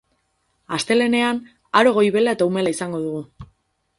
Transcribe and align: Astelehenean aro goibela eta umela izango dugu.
Astelehenean 0.77 1.41
aro 1.81 1.93
goibela 1.99 2.35
eta 2.37 2.49
umela 2.53 2.75
izango 2.77 3.05
dugu. 3.07 3.23